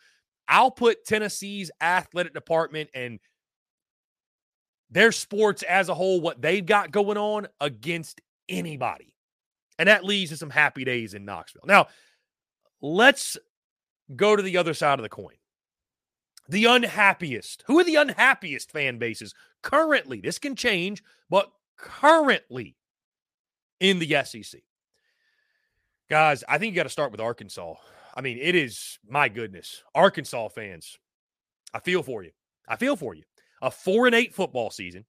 I'll 0.48 0.72
put 0.72 1.06
Tennessee's 1.06 1.72
athletic 1.82 2.34
department 2.34 2.90
and 2.94 3.20
their 4.90 5.12
sports 5.12 5.64
as 5.64 5.90
a 5.90 5.94
whole, 5.94 6.20
what 6.22 6.42
they've 6.42 6.66
got 6.66 6.92
going 6.92 7.18
on 7.18 7.48
against 7.62 8.22
anybody. 8.48 9.14
And 9.78 9.88
that 9.88 10.04
leads 10.04 10.32
to 10.32 10.38
some 10.38 10.50
happy 10.50 10.84
days 10.84 11.14
in 11.14 11.24
Knoxville. 11.24 11.66
Now, 11.66 11.88
let's 12.82 13.38
go 14.16 14.36
to 14.36 14.42
the 14.42 14.58
other 14.58 14.74
side 14.74 14.98
of 14.98 15.04
the 15.04 15.10
coin. 15.10 15.36
The 16.50 16.66
unhappiest. 16.66 17.64
Who 17.68 17.80
are 17.80 17.84
the 17.84 17.96
unhappiest 17.96 18.72
fan 18.72 18.98
bases 18.98 19.36
currently? 19.62 20.20
This 20.20 20.40
can 20.40 20.56
change, 20.56 21.04
but 21.30 21.52
currently 21.78 22.76
in 23.80 24.00
the 24.00 24.18
SEC. 24.24 24.62
Guys, 26.10 26.44
I 26.50 26.58
think 26.58 26.72
you 26.72 26.76
got 26.76 26.84
to 26.84 26.90
start 26.90 27.12
with 27.12 27.22
Arkansas. 27.22 27.76
I 28.16 28.22
mean, 28.22 28.40
it 28.42 28.56
is 28.56 28.98
my 29.08 29.30
goodness. 29.30 29.84
Arkansas 29.94 30.50
fans, 30.50 30.98
I 31.74 31.80
feel 31.80 32.04
for 32.04 32.24
you. 32.24 32.32
I 32.68 32.76
feel 32.76 32.96
for 32.96 33.14
you. 33.14 33.24
A 33.62 33.70
four 33.70 34.06
and 34.08 34.16
eight 34.16 34.34
football 34.34 34.72
season. 34.72 35.06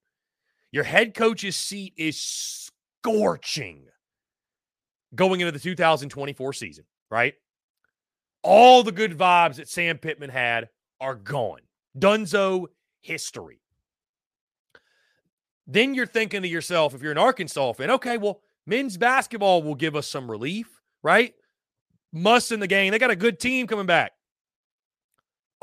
Your 0.73 0.85
head 0.85 1.15
coach's 1.15 1.57
seat 1.57 1.95
is 1.97 2.21
scorching 2.21 3.87
going 5.15 5.41
into 5.41 5.53
the 5.53 5.59
2024 5.59 6.53
season, 6.53 6.85
right? 7.11 7.35
All 8.43 8.83
the 8.83 8.93
good 8.93 9.17
vibes 9.17 9.57
that 9.57 9.69
Sam 9.69 9.99
Pittman 9.99 10.31
had 10.31 10.69
are 11.01 11.15
gone. 11.15 11.61
Dunzo 11.99 12.67
history. 13.01 13.61
Then 15.67 15.95
you're 15.95 16.07
thinking 16.07 16.43
to 16.43 16.49
yourself, 16.49 16.95
if 16.95 17.03
you're 17.03 17.13
an 17.13 17.19
Arkansas 17.19 17.73
fan, 17.75 17.91
okay, 17.91 18.19
well, 18.19 18.41
men's 18.67 18.97
basketball 18.97 19.63
will 19.63 19.75
give 19.75 19.97
us 19.97 20.07
some 20.07 20.31
relief, 20.31 20.69
right? 21.03 21.35
Must 22.13 22.53
in 22.53 22.61
the 22.61 22.67
game. 22.67 22.93
They 22.93 22.99
got 22.99 23.11
a 23.11 23.17
good 23.17 23.39
team 23.39 23.67
coming 23.67 23.87
back. 23.87 24.13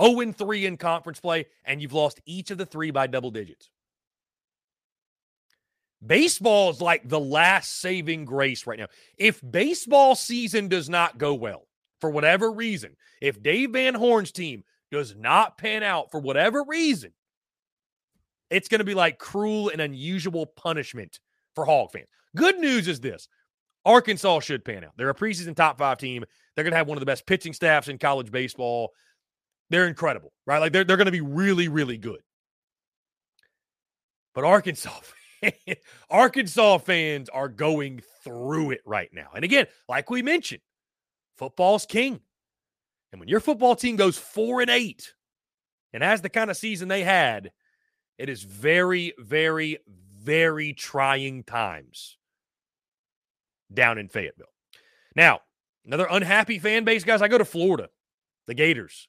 0 0.01 0.31
3 0.31 0.65
in 0.65 0.77
conference 0.77 1.19
play, 1.19 1.47
and 1.65 1.81
you've 1.81 1.93
lost 1.93 2.21
each 2.25 2.51
of 2.51 2.57
the 2.57 2.65
three 2.65 2.91
by 2.91 3.07
double 3.07 3.31
digits. 3.31 3.69
Baseball 6.05 6.69
is 6.69 6.79
like 6.79 7.09
the 7.09 7.19
last 7.19 7.79
saving 7.79 8.25
grace 8.25 8.67
right 8.67 8.77
now. 8.77 8.87
If 9.17 9.41
baseball 9.41 10.15
season 10.15 10.67
does 10.67 10.89
not 10.89 11.17
go 11.17 11.33
well 11.33 11.67
for 11.99 12.11
whatever 12.11 12.51
reason, 12.51 12.95
if 13.19 13.41
Dave 13.41 13.71
Van 13.71 13.95
Horn's 13.95 14.31
team 14.31 14.63
does 14.91 15.15
not 15.15 15.57
pan 15.57 15.81
out 15.81 16.11
for 16.11 16.19
whatever 16.19 16.63
reason, 16.63 17.13
it's 18.51 18.67
going 18.67 18.79
to 18.79 18.85
be 18.85 18.93
like 18.93 19.17
cruel 19.17 19.69
and 19.69 19.81
unusual 19.81 20.45
punishment 20.45 21.19
for 21.55 21.65
Hog 21.65 21.91
fans. 21.91 22.07
Good 22.38 22.60
news 22.60 22.88
is 22.88 23.00
this 23.00 23.27
Arkansas 23.84 24.41
should 24.41 24.63
pan 24.63 24.84
out. 24.84 24.91
They're 24.96 25.10
a 25.10 25.15
preseason 25.15 25.56
top 25.56 25.77
five 25.79 25.98
team. 25.98 26.24
They're 26.56 26.63
going 26.63 26.72
to 26.72 26.77
have 26.77 26.88
one 26.88 26.98
of 26.98 27.00
the 27.00 27.06
best 27.06 27.25
pitching 27.25 27.53
staffs 27.53 27.88
in 27.88 27.98
college 27.98 28.32
baseball. 28.32 28.91
They're 29.70 29.88
incredible, 29.88 30.32
right? 30.46 30.60
Like 30.60 30.72
they're, 30.72 30.84
they're 30.84 30.98
going 30.98 31.06
to 31.08 31.12
be 31.12 31.22
really, 31.22 31.67
really 31.67 31.98
good. 31.98 32.20
But 34.36 34.44
Arkansas, 34.44 35.00
Arkansas 36.10 36.77
fans 36.79 37.27
are 37.29 37.50
going 37.50 38.01
through 38.24 38.72
it 38.72 38.82
right 38.86 39.10
now. 39.12 39.29
And 39.34 39.44
again, 39.44 39.65
like 39.89 40.10
we 40.10 40.22
mentioned, 40.22 40.62
football's 41.38 41.86
king. 41.86 42.20
And 43.12 43.20
when 43.20 43.29
your 43.29 43.39
football 43.39 43.75
team 43.75 43.96
goes 43.96 44.17
four 44.17 44.62
and 44.62 44.70
eight 44.70 45.13
and 45.91 46.03
has 46.03 46.22
the 46.22 46.29
kind 46.29 46.51
of 46.51 46.58
season 46.58 46.88
they 46.88 47.03
had, 47.03 47.51
it 48.17 48.29
is 48.29 48.44
very, 48.44 49.13
very, 49.17 49.79
very 49.88 50.74
trying 50.74 51.44
times 51.44 52.16
down 53.74 53.97
in 53.97 54.09
Fayetteville. 54.09 54.47
Now, 55.15 55.41
another 55.86 56.07
unhappy 56.09 56.59
fan 56.59 56.83
base, 56.83 57.03
guys. 57.03 57.21
I 57.21 57.27
go 57.27 57.38
to 57.38 57.45
Florida, 57.45 57.89
the 58.45 58.53
Gators. 58.53 59.07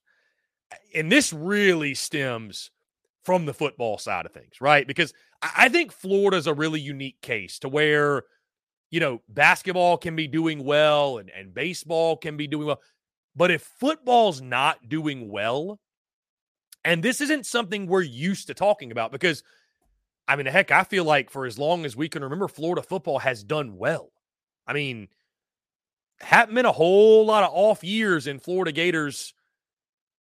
And 0.95 1.11
this 1.11 1.33
really 1.33 1.95
stems 1.95 2.71
from 3.25 3.47
the 3.47 3.55
football 3.55 3.99
side 3.99 4.27
of 4.27 4.33
things, 4.33 4.61
right? 4.61 4.87
Because 4.87 5.13
I 5.43 5.69
think 5.69 5.93
Florida's 5.93 6.47
a 6.47 6.55
really 6.55 6.81
unique 6.81 7.21
case 7.21 7.59
to 7.61 7.69
where, 7.69 8.25
you 8.91 9.01
know, 9.01 9.23
basketball 9.29 9.99
can 9.99 10.17
be 10.17 10.27
doing 10.27 10.65
well 10.65 11.19
and, 11.19 11.31
and 11.31 11.55
baseball 11.55 12.17
can 12.17 12.37
be 12.37 12.47
doing 12.47 12.67
well. 12.67 12.81
But 13.37 13.51
if 13.51 13.63
football's 13.63 14.41
not 14.41 14.89
doing 14.89 15.31
well, 15.31 15.79
and 16.85 17.03
this 17.03 17.21
isn't 17.21 17.47
something 17.47 17.87
we're 17.87 18.03
used 18.03 18.47
to 18.47 18.55
talking 18.55 18.91
about 18.91 19.13
because, 19.13 19.43
I 20.27 20.37
mean, 20.37 20.47
heck, 20.47 20.71
I 20.71 20.85
feel 20.85 21.05
like 21.05 21.31
for 21.31 21.47
as 21.47 21.59
long 21.59 21.85
as 21.85 21.97
we 21.97 22.09
can 22.09 22.23
remember, 22.23 22.49
Florida 22.49 22.83
football 22.83 23.19
has 23.19 23.45
done 23.45 23.77
well. 23.77 24.11
I 24.69 24.75
mean, 24.75 25.09
haven't 26.21 26.55
been 26.55 26.67
a 26.67 26.73
whole 26.73 27.25
lot 27.27 27.43
of 27.45 27.51
off 27.53 27.83
years 27.83 28.27
in 28.27 28.39
Florida 28.39 28.71
Gators 28.71 29.35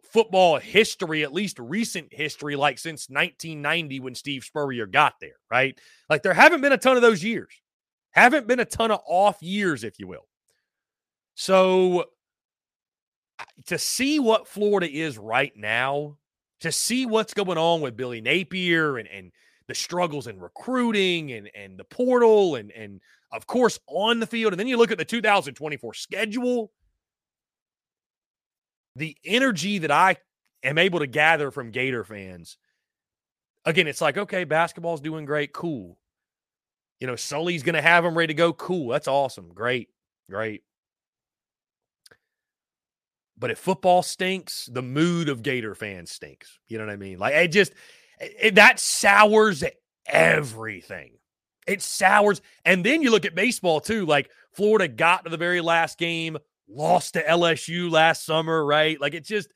football 0.03 0.59
history, 0.59 1.23
at 1.23 1.33
least 1.33 1.59
recent 1.59 2.13
history, 2.13 2.55
like 2.55 2.79
since 2.79 3.09
1990 3.09 3.99
when 3.99 4.15
Steve 4.15 4.45
Spurrier 4.45 4.85
got 4.85 5.15
there, 5.19 5.35
right? 5.51 5.77
Like 6.09 6.23
there 6.23 6.33
haven't 6.33 6.61
been 6.61 6.71
a 6.71 6.77
ton 6.77 6.95
of 6.95 7.01
those 7.01 7.23
years, 7.23 7.51
haven't 8.11 8.47
been 8.47 8.61
a 8.61 8.65
ton 8.65 8.91
of 8.91 9.01
off 9.05 9.41
years, 9.41 9.83
if 9.83 9.99
you 9.99 10.07
will. 10.07 10.27
So 11.33 12.05
to 13.65 13.77
see 13.77 14.19
what 14.19 14.47
Florida 14.47 14.89
is 14.89 15.17
right 15.17 15.51
now, 15.57 16.17
to 16.61 16.71
see 16.71 17.05
what's 17.05 17.33
going 17.33 17.57
on 17.57 17.81
with 17.81 17.97
Billy 17.97 18.21
Napier 18.21 18.97
and 18.97 19.09
and 19.09 19.31
the 19.67 19.75
struggles 19.75 20.27
in 20.27 20.39
recruiting 20.39 21.31
and 21.33 21.49
and 21.55 21.77
the 21.77 21.83
portal 21.83 22.55
and 22.55 22.71
and 22.71 23.01
of 23.35 23.47
course 23.47 23.79
on 23.87 24.19
the 24.19 24.27
field, 24.27 24.53
and 24.53 24.59
then 24.59 24.67
you 24.67 24.77
look 24.77 24.91
at 24.91 24.97
the 24.97 25.05
2024 25.05 25.93
schedule 25.93 26.71
the 28.95 29.17
energy 29.25 29.79
that 29.79 29.91
I 29.91 30.17
am 30.63 30.77
able 30.77 30.99
to 30.99 31.07
gather 31.07 31.51
from 31.51 31.71
Gator 31.71 32.03
fans, 32.03 32.57
again, 33.65 33.87
it's 33.87 34.01
like, 34.01 34.17
okay, 34.17 34.43
basketball's 34.43 35.01
doing 35.01 35.25
great. 35.25 35.53
Cool. 35.53 35.97
You 36.99 37.07
know, 37.07 37.15
Sully's 37.15 37.63
going 37.63 37.75
to 37.75 37.81
have 37.81 38.03
them 38.03 38.17
ready 38.17 38.33
to 38.33 38.37
go. 38.37 38.53
Cool. 38.53 38.89
That's 38.89 39.07
awesome. 39.07 39.51
Great. 39.53 39.89
Great. 40.29 40.63
But 43.37 43.51
if 43.51 43.59
football 43.59 44.01
stinks, 44.01 44.69
the 44.71 44.81
mood 44.81 45.27
of 45.27 45.43
Gator 45.43 45.75
fans 45.75 46.09
stinks. 46.11 46.57
You 46.69 46.77
know 46.77 46.85
what 46.85 46.93
I 46.93 46.97
mean? 46.97 47.19
Like, 47.19 47.33
it 47.33 47.49
just, 47.49 47.73
it, 48.21 48.55
that 48.55 48.79
sours 48.79 49.61
everything. 50.07 51.17
It 51.67 51.81
sours. 51.81 52.41
And 52.63 52.85
then 52.85 53.01
you 53.01 53.11
look 53.11 53.25
at 53.25 53.35
baseball 53.35 53.79
too. 53.79 54.05
Like, 54.05 54.29
Florida 54.55 54.87
got 54.87 55.25
to 55.25 55.29
the 55.29 55.37
very 55.37 55.61
last 55.61 55.97
game, 55.97 56.37
lost 56.69 57.13
to 57.13 57.23
LSU 57.23 57.91
last 57.91 58.25
summer, 58.25 58.65
right? 58.65 58.99
Like 58.99 59.13
it's 59.13 59.27
just, 59.27 59.51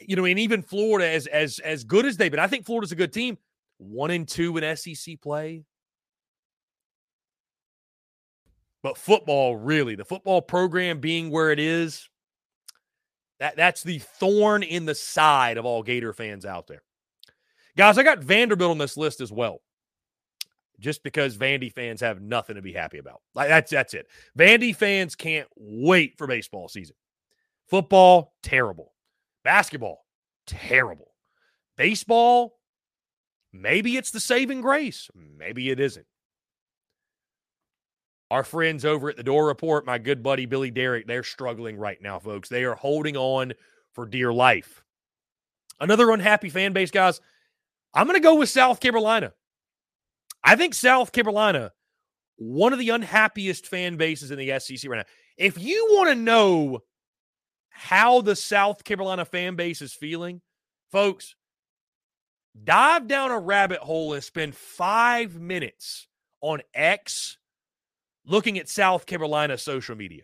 you 0.00 0.16
know, 0.16 0.24
and 0.24 0.38
even 0.38 0.62
Florida, 0.62 1.08
as 1.08 1.26
as 1.28 1.58
as 1.60 1.84
good 1.84 2.04
as 2.04 2.16
they've 2.16 2.30
been, 2.30 2.40
I 2.40 2.48
think 2.48 2.66
Florida's 2.66 2.92
a 2.92 2.96
good 2.96 3.12
team. 3.12 3.38
One 3.78 4.10
and 4.10 4.26
two 4.26 4.56
in 4.56 4.76
SEC 4.76 5.20
play. 5.20 5.64
But 8.82 8.98
football, 8.98 9.56
really, 9.56 9.94
the 9.94 10.04
football 10.04 10.42
program 10.42 11.00
being 11.00 11.30
where 11.30 11.50
it 11.50 11.58
is, 11.58 12.08
that 13.40 13.56
that's 13.56 13.82
the 13.82 13.98
thorn 13.98 14.62
in 14.62 14.86
the 14.86 14.94
side 14.94 15.56
of 15.56 15.64
all 15.64 15.82
Gator 15.82 16.12
fans 16.12 16.44
out 16.44 16.66
there. 16.66 16.82
Guys, 17.76 17.98
I 17.98 18.02
got 18.02 18.20
Vanderbilt 18.20 18.70
on 18.70 18.78
this 18.78 18.96
list 18.96 19.20
as 19.20 19.30
well 19.30 19.60
just 20.80 21.02
because 21.02 21.36
Vandy 21.36 21.72
fans 21.72 22.00
have 22.00 22.20
nothing 22.20 22.56
to 22.56 22.62
be 22.62 22.72
happy 22.72 22.98
about. 22.98 23.20
Like 23.34 23.48
that's 23.48 23.70
that's 23.70 23.94
it. 23.94 24.06
Vandy 24.38 24.74
fans 24.74 25.14
can't 25.14 25.48
wait 25.56 26.16
for 26.18 26.26
baseball 26.26 26.68
season. 26.68 26.96
Football, 27.68 28.34
terrible. 28.42 28.92
Basketball, 29.44 30.04
terrible. 30.46 31.12
Baseball, 31.76 32.58
maybe 33.52 33.96
it's 33.96 34.10
the 34.10 34.20
saving 34.20 34.60
grace. 34.60 35.10
Maybe 35.14 35.70
it 35.70 35.80
isn't. 35.80 36.06
Our 38.30 38.42
friends 38.42 38.84
over 38.84 39.08
at 39.08 39.16
the 39.16 39.22
Door 39.22 39.46
Report, 39.46 39.86
my 39.86 39.98
good 39.98 40.22
buddy 40.22 40.46
Billy 40.46 40.70
Derrick, 40.70 41.06
they're 41.06 41.22
struggling 41.22 41.76
right 41.76 42.00
now, 42.02 42.18
folks. 42.18 42.48
They 42.48 42.64
are 42.64 42.74
holding 42.74 43.16
on 43.16 43.52
for 43.92 44.04
dear 44.04 44.32
life. 44.32 44.82
Another 45.78 46.10
unhappy 46.10 46.48
fan 46.48 46.72
base, 46.72 46.90
guys. 46.90 47.20
I'm 47.94 48.06
going 48.06 48.16
to 48.16 48.20
go 48.20 48.34
with 48.34 48.48
South 48.48 48.80
Carolina. 48.80 49.32
I 50.44 50.56
think 50.56 50.74
South 50.74 51.12
Carolina, 51.12 51.72
one 52.36 52.72
of 52.72 52.78
the 52.78 52.90
unhappiest 52.90 53.66
fan 53.66 53.96
bases 53.96 54.30
in 54.30 54.38
the 54.38 54.58
SEC 54.58 54.88
right 54.88 54.98
now. 54.98 55.04
If 55.36 55.58
you 55.58 55.86
want 55.90 56.10
to 56.10 56.14
know 56.14 56.80
how 57.70 58.20
the 58.20 58.36
South 58.36 58.84
Carolina 58.84 59.24
fan 59.24 59.54
base 59.54 59.82
is 59.82 59.92
feeling, 59.92 60.40
folks, 60.90 61.34
dive 62.64 63.06
down 63.06 63.30
a 63.30 63.38
rabbit 63.38 63.80
hole 63.80 64.14
and 64.14 64.24
spend 64.24 64.54
five 64.54 65.38
minutes 65.38 66.08
on 66.40 66.62
X 66.74 67.38
looking 68.24 68.58
at 68.58 68.68
South 68.68 69.06
Carolina 69.06 69.58
social 69.58 69.96
media. 69.96 70.22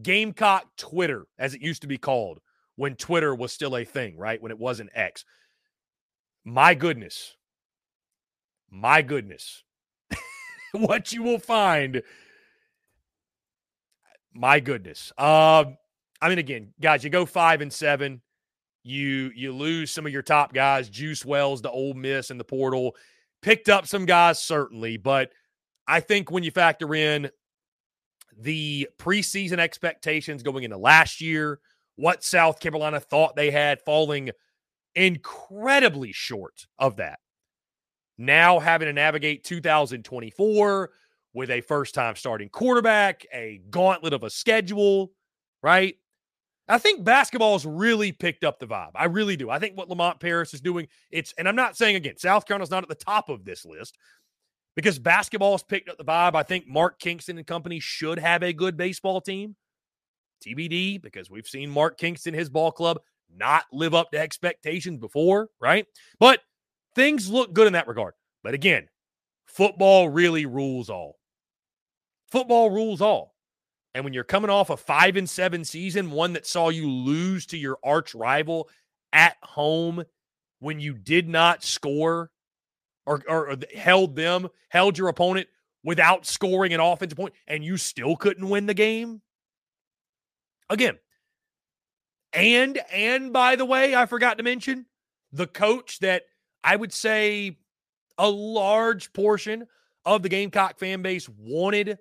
Gamecock 0.00 0.64
Twitter, 0.76 1.26
as 1.38 1.54
it 1.54 1.62
used 1.62 1.82
to 1.82 1.88
be 1.88 1.98
called 1.98 2.40
when 2.76 2.94
Twitter 2.94 3.34
was 3.34 3.52
still 3.52 3.76
a 3.76 3.84
thing, 3.84 4.16
right? 4.16 4.40
When 4.40 4.52
it 4.52 4.58
wasn't 4.58 4.90
X. 4.94 5.24
My 6.44 6.74
goodness, 6.74 7.36
my 8.70 9.02
goodness, 9.02 9.64
what 10.72 11.12
you 11.12 11.22
will 11.22 11.38
find. 11.38 12.02
My 14.34 14.60
goodness. 14.60 15.12
Um, 15.18 15.76
I 16.20 16.28
mean, 16.28 16.38
again, 16.38 16.72
guys, 16.80 17.02
you 17.02 17.10
go 17.10 17.26
five 17.26 17.60
and 17.60 17.72
seven, 17.72 18.20
you 18.82 19.30
you 19.34 19.52
lose 19.52 19.90
some 19.90 20.06
of 20.06 20.12
your 20.12 20.22
top 20.22 20.52
guys, 20.52 20.88
Juice 20.88 21.24
Wells, 21.24 21.62
the 21.62 21.70
Ole 21.70 21.94
Miss, 21.94 22.30
and 22.30 22.38
the 22.38 22.44
portal. 22.44 22.94
Picked 23.42 23.68
up 23.68 23.86
some 23.86 24.04
guys 24.04 24.42
certainly, 24.42 24.96
but 24.96 25.30
I 25.86 26.00
think 26.00 26.30
when 26.30 26.42
you 26.42 26.50
factor 26.50 26.94
in 26.94 27.30
the 28.36 28.88
preseason 28.98 29.58
expectations 29.58 30.42
going 30.42 30.64
into 30.64 30.76
last 30.76 31.20
year, 31.20 31.60
what 31.96 32.22
South 32.22 32.60
Carolina 32.60 33.00
thought 33.00 33.36
they 33.36 33.50
had, 33.50 33.80
falling 33.82 34.30
incredibly 34.94 36.12
short 36.12 36.66
of 36.78 36.96
that 36.96 37.20
now 38.18 38.58
having 38.58 38.86
to 38.86 38.92
navigate 38.92 39.44
2024 39.44 40.90
with 41.32 41.50
a 41.50 41.60
first 41.60 41.94
time 41.94 42.16
starting 42.16 42.48
quarterback, 42.48 43.24
a 43.32 43.60
gauntlet 43.70 44.12
of 44.12 44.24
a 44.24 44.30
schedule, 44.30 45.12
right? 45.62 45.94
I 46.70 46.78
think 46.78 47.02
basketball's 47.02 47.64
really 47.64 48.12
picked 48.12 48.44
up 48.44 48.58
the 48.58 48.66
vibe. 48.66 48.90
I 48.94 49.06
really 49.06 49.36
do. 49.36 49.48
I 49.48 49.58
think 49.58 49.76
what 49.76 49.88
Lamont 49.88 50.20
Paris 50.20 50.52
is 50.52 50.60
doing, 50.60 50.88
it's, 51.10 51.32
and 51.38 51.48
I'm 51.48 51.56
not 51.56 51.76
saying 51.76 51.96
again, 51.96 52.18
South 52.18 52.44
Carolina's 52.46 52.70
not 52.70 52.82
at 52.82 52.90
the 52.90 52.94
top 52.94 53.30
of 53.30 53.44
this 53.44 53.64
list 53.64 53.96
because 54.76 54.98
basketball's 54.98 55.62
picked 55.62 55.88
up 55.88 55.96
the 55.96 56.04
vibe. 56.04 56.34
I 56.34 56.42
think 56.42 56.66
Mark 56.68 56.98
Kingston 56.98 57.38
and 57.38 57.46
company 57.46 57.80
should 57.80 58.18
have 58.18 58.42
a 58.42 58.52
good 58.52 58.76
baseball 58.76 59.20
team. 59.20 59.56
TBD, 60.44 61.00
because 61.00 61.30
we've 61.30 61.48
seen 61.48 61.70
Mark 61.70 61.98
Kingston, 61.98 62.34
his 62.34 62.48
ball 62.48 62.70
club, 62.70 63.00
not 63.34 63.64
live 63.72 63.94
up 63.94 64.10
to 64.12 64.18
expectations 64.18 64.98
before, 64.98 65.48
right? 65.60 65.86
But 66.20 66.40
things 66.98 67.30
look 67.30 67.52
good 67.52 67.66
in 67.66 67.72
that 67.74 67.88
regard. 67.88 68.14
But 68.42 68.54
again, 68.54 68.88
football 69.46 70.08
really 70.08 70.46
rules 70.46 70.90
all. 70.90 71.18
Football 72.30 72.70
rules 72.70 73.00
all. 73.00 73.34
And 73.94 74.04
when 74.04 74.12
you're 74.12 74.24
coming 74.24 74.50
off 74.50 74.70
a 74.70 74.76
five 74.76 75.16
and 75.16 75.28
seven 75.28 75.64
season, 75.64 76.10
one 76.10 76.34
that 76.34 76.46
saw 76.46 76.68
you 76.68 76.90
lose 76.90 77.46
to 77.46 77.56
your 77.56 77.78
arch 77.82 78.14
rival 78.14 78.68
at 79.12 79.36
home 79.42 80.04
when 80.60 80.80
you 80.80 80.94
did 80.94 81.28
not 81.28 81.64
score 81.64 82.30
or, 83.06 83.22
or, 83.26 83.56
held 83.74 84.14
them, 84.14 84.48
held 84.68 84.98
your 84.98 85.08
opponent 85.08 85.48
without 85.82 86.26
scoring 86.26 86.74
an 86.74 86.80
offensive 86.80 87.16
point, 87.16 87.32
and 87.46 87.64
you 87.64 87.76
still 87.76 88.16
couldn't 88.16 88.48
win 88.48 88.66
the 88.66 88.74
game. 88.74 89.22
Again, 90.68 90.98
and 92.34 92.78
and 92.92 93.32
by 93.32 93.56
the 93.56 93.64
way, 93.64 93.94
I 93.94 94.04
forgot 94.04 94.36
to 94.36 94.44
mention 94.44 94.84
the 95.32 95.46
coach 95.46 96.00
that 96.00 96.24
I 96.64 96.76
would 96.76 96.92
say 96.92 97.56
a 98.18 98.28
large 98.28 99.12
portion 99.12 99.66
of 100.04 100.22
the 100.22 100.28
Gamecock 100.28 100.78
fan 100.78 101.02
base 101.02 101.28
wanted 101.28 101.98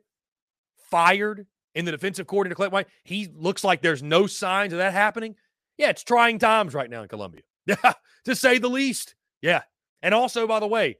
fired 0.89 1.45
in 1.75 1.85
the 1.85 1.91
defensive 1.91 2.27
coordinator, 2.27 2.55
Clint 2.55 2.73
White. 2.73 2.87
He 3.03 3.27
looks 3.35 3.63
like 3.63 3.81
there's 3.81 4.01
no 4.03 4.27
signs 4.27 4.73
of 4.73 4.79
that 4.79 4.93
happening. 4.93 5.35
Yeah, 5.77 5.89
it's 5.89 6.03
trying 6.03 6.39
times 6.39 6.73
right 6.73 6.89
now 6.89 7.03
in 7.03 7.07
Columbia, 7.07 7.41
Yeah, 7.65 7.93
to 8.25 8.35
say 8.35 8.57
the 8.57 8.69
least. 8.69 9.15
Yeah. 9.41 9.61
And 10.01 10.13
also, 10.13 10.47
by 10.47 10.59
the 10.59 10.67
way, 10.67 10.97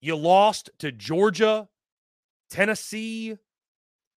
you 0.00 0.16
lost 0.16 0.70
to 0.78 0.92
Georgia, 0.92 1.68
Tennessee, 2.50 3.36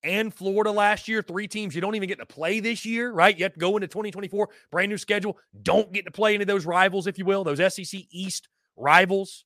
and 0.03 0.33
Florida 0.33 0.71
last 0.71 1.07
year. 1.07 1.21
Three 1.21 1.47
teams 1.47 1.75
you 1.75 1.81
don't 1.81 1.95
even 1.95 2.07
get 2.07 2.19
to 2.19 2.25
play 2.25 2.59
this 2.59 2.85
year, 2.85 3.11
right? 3.11 3.37
You 3.37 3.43
have 3.43 3.53
to 3.53 3.59
go 3.59 3.75
into 3.75 3.87
2024, 3.87 4.49
brand 4.71 4.89
new 4.89 4.97
schedule. 4.97 5.37
Don't 5.61 5.91
get 5.91 6.05
to 6.05 6.11
play 6.11 6.35
any 6.35 6.43
of 6.43 6.47
those 6.47 6.65
rivals, 6.65 7.07
if 7.07 7.17
you 7.17 7.25
will, 7.25 7.43
those 7.43 7.73
SEC 7.73 8.01
East 8.11 8.47
rivals. 8.79 9.45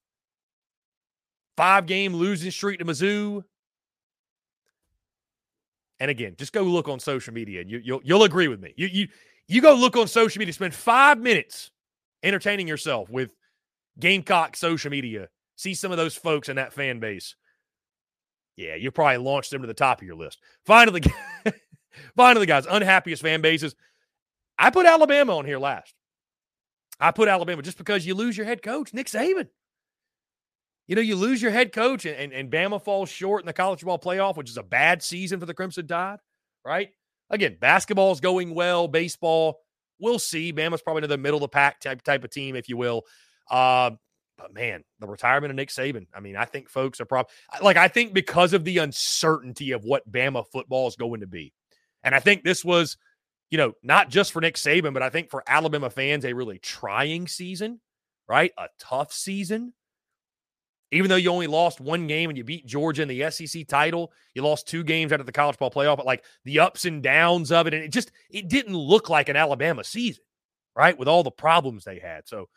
Five 1.58 1.86
game 1.86 2.16
losing 2.16 2.52
streak 2.52 2.80
to 2.80 2.86
Mizzou. 2.86 3.44
And 6.00 6.10
again, 6.10 6.36
just 6.38 6.54
go 6.54 6.64
look 6.64 6.90
on 6.90 7.00
social 7.00 7.34
media 7.34 7.62
and 7.62 7.70
you, 7.70 7.78
will 7.78 7.86
you'll, 7.86 8.02
you'll 8.04 8.24
agree 8.24 8.48
with 8.48 8.60
me. 8.60 8.74
You, 8.76 8.88
you, 8.88 9.08
you 9.48 9.62
go 9.62 9.74
look 9.74 9.96
on 9.96 10.08
social 10.08 10.40
media, 10.40 10.54
spend 10.54 10.74
five 10.74 11.20
minutes 11.20 11.72
entertaining 12.24 12.68
yourself 12.68 13.10
with 13.10 13.34
Gamecock 14.00 14.56
social 14.56 14.90
media. 14.92 15.30
See 15.56 15.76
some 15.76 15.92
of 15.92 15.98
those 15.98 16.16
folks 16.16 16.50
in 16.50 16.56
that 16.56 16.74
fan 16.74 17.00
base 17.00 17.36
yeah, 18.56 18.76
you'll 18.76 18.92
probably 18.92 19.18
launched 19.18 19.52
them 19.52 19.62
to 19.62 19.68
the 19.68 19.74
top 19.74 20.02
of 20.02 20.08
your 20.08 20.16
list. 20.16 20.40
Finally, 20.66 21.02
finally, 22.16 22.46
guys, 22.46 22.66
unhappiest 22.70 23.22
fan 23.22 23.42
bases. 23.42 23.76
I 24.58 24.70
put 24.70 24.86
Alabama 24.86 25.38
on 25.38 25.46
here 25.46 25.60
last. 25.60 25.94
I 27.04 27.12
put 27.12 27.28
Alabama 27.28 27.62
just 27.62 27.78
because 27.78 28.06
you 28.06 28.16
lose 28.16 28.38
your 28.38 28.46
head 28.46 28.62
coach, 28.62 28.94
Nick 28.94 29.08
Saban. 29.08 29.50
You 30.88 30.96
know, 30.96 31.02
you 31.02 31.18
lose 31.18 31.42
your 31.42 31.52
head 31.52 31.74
coach 31.74 32.06
and, 32.06 32.16
and, 32.16 32.32
and 32.32 32.52
Bama 32.52 32.82
falls 32.82 33.10
short 33.10 33.42
in 33.42 33.46
the 33.46 33.54
college 33.54 33.80
football 33.80 34.00
playoff, 34.00 34.38
which 34.38 34.50
is 34.50 34.58
a 34.58 34.64
bad 34.64 35.04
season 35.04 35.40
for 35.40 35.46
the 35.46 35.54
Crimson 35.54 35.86
Tide, 35.86 36.20
right? 36.66 36.92
Again, 37.30 37.58
basketball's 37.60 38.22
going 38.22 38.56
well, 38.56 38.88
baseball, 38.88 39.60
we'll 40.00 40.18
see. 40.18 40.54
Bama's 40.54 40.82
probably 40.82 41.04
in 41.04 41.10
the 41.10 41.18
middle 41.18 41.38
of 41.38 41.42
the 41.42 41.48
pack 41.50 41.82
type, 41.82 42.04
type 42.04 42.24
of 42.24 42.30
team, 42.30 42.56
if 42.56 42.70
you 42.70 42.78
will. 42.78 43.04
Uh, 43.52 43.92
but 44.38 44.54
man, 44.54 44.84
the 45.00 45.08
retirement 45.08 45.52
of 45.52 45.56
Nick 45.58 45.70
Saban. 45.70 46.08
I 46.14 46.22
mean, 46.22 46.38
I 46.38 46.46
think 46.46 46.70
folks 46.70 47.02
are 47.02 47.06
probably 47.06 47.32
like 47.62 47.78
I 47.78 47.90
think 47.90 48.14
because 48.14 48.54
of 48.54 48.64
the 48.64 48.78
uncertainty 48.78 49.72
of 49.72 49.84
what 49.84 50.10
Bama 50.10 50.46
football 50.52 50.88
is 50.88 50.96
going 50.96 51.20
to 51.20 51.28
be, 51.28 51.54
and 52.04 52.16
I 52.16 52.20
think 52.20 52.44
this 52.44 52.64
was, 52.64 52.98
you 53.54 53.58
know, 53.58 53.76
not 53.84 54.10
just 54.10 54.32
for 54.32 54.42
Nick 54.42 54.56
Saban, 54.56 54.96
but 54.96 55.04
I 55.04 55.12
think 55.12 55.30
for 55.30 55.44
Alabama 55.46 55.88
fans 55.92 56.26
a 56.26 56.34
really 56.34 56.58
trying 56.58 57.28
season, 57.28 57.80
right? 58.28 58.52
A 58.58 58.66
tough 58.80 59.14
season. 59.14 59.74
Even 60.92 61.08
though 61.08 61.18
you 61.18 61.30
only 61.30 61.46
lost 61.46 61.80
one 61.80 62.08
game 62.08 62.32
and 62.32 62.38
you 62.38 62.44
beat 62.44 62.66
Georgia 62.66 63.04
in 63.04 63.08
the 63.08 63.30
SEC 63.30 63.68
title, 63.68 64.12
you 64.34 64.42
lost 64.42 64.68
two 64.68 64.84
games 64.84 65.14
out 65.14 65.20
of 65.20 65.28
the 65.28 65.32
college 65.32 65.60
ball 65.60 65.70
playoff. 65.70 65.98
But 65.98 66.08
like 66.08 66.24
the 66.46 66.62
ups 66.62 66.86
and 66.86 67.04
downs 67.04 67.52
of 67.52 67.68
it, 67.68 67.76
and 67.76 67.84
it 67.84 67.92
just 67.92 68.12
it 68.32 68.48
didn't 68.48 68.76
look 68.76 69.12
like 69.12 69.30
an 69.30 69.36
Alabama 69.36 69.84
season, 69.84 70.24
right? 70.76 70.98
With 70.98 71.08
all 71.08 71.22
the 71.22 71.30
problems 71.30 71.84
they 71.84 72.00
had. 72.00 72.28
So 72.28 72.50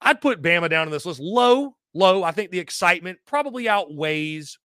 I'd 0.00 0.22
put 0.22 0.40
Bama 0.40 0.70
down 0.70 0.86
on 0.86 0.90
this 0.90 1.04
list 1.04 1.20
low, 1.20 1.76
low. 1.92 2.22
I 2.22 2.32
think 2.32 2.50
the 2.50 2.60
excitement 2.60 3.18
probably 3.26 3.68
outweighs 3.68 4.58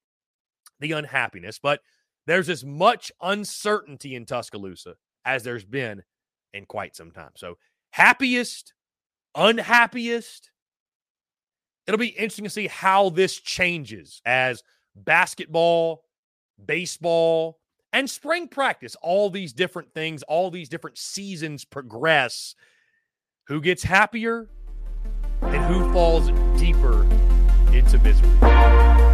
the 0.78 0.92
unhappiness, 0.92 1.58
but 1.58 1.80
there's 2.28 2.48
as 2.48 2.64
much 2.64 3.10
uncertainty 3.20 4.14
in 4.14 4.24
Tuscaloosa 4.24 4.94
as 5.24 5.42
there's 5.42 5.64
been 5.64 6.02
in 6.52 6.66
quite 6.66 6.96
some 6.96 7.10
time. 7.10 7.30
So, 7.36 7.58
happiest, 7.90 8.74
unhappiest. 9.34 10.50
It'll 11.86 11.98
be 11.98 12.08
interesting 12.08 12.44
to 12.44 12.50
see 12.50 12.66
how 12.66 13.10
this 13.10 13.38
changes 13.38 14.22
as 14.24 14.62
basketball, 14.96 16.04
baseball, 16.64 17.58
and 17.92 18.08
spring 18.08 18.48
practice, 18.48 18.96
all 19.02 19.30
these 19.30 19.52
different 19.52 19.92
things, 19.92 20.22
all 20.24 20.50
these 20.50 20.68
different 20.68 20.98
seasons 20.98 21.64
progress. 21.64 22.54
Who 23.48 23.60
gets 23.60 23.82
happier? 23.84 24.48
and 25.52 25.64
who 25.64 25.92
falls 25.92 26.30
deeper 26.58 27.04
into 27.72 27.98
misery. 27.98 29.13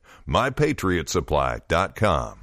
mypatriotsupply.com. 0.27 2.40